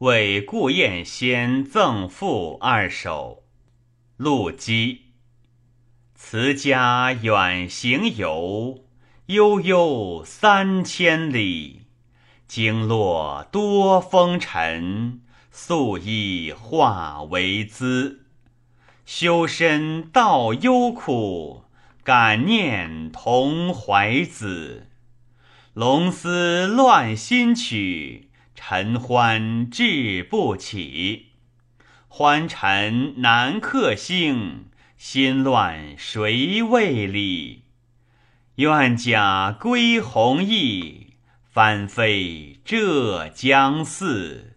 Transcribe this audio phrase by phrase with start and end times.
[0.00, 3.44] 为顾燕先赠赋二首。
[4.18, 5.06] 陆机。
[6.14, 8.84] 辞家远行游，
[9.26, 11.86] 悠悠三千里。
[12.46, 18.26] 经络多风尘，素衣化为姿。
[19.06, 21.64] 修身道忧苦，
[22.04, 24.88] 感念同怀子。
[25.72, 28.25] 龙思乱心曲，
[28.56, 31.26] 臣欢志不起。
[32.08, 37.64] 欢臣难克兴，心乱谁为理？
[38.56, 41.12] 愿假归弘毅，
[41.44, 44.55] 翻飞浙江寺。